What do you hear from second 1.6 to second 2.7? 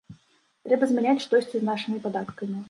нашымі падаткамі.